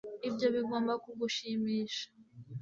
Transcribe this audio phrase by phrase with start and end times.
[0.27, 2.05] Ibyo bigomba kugushimisha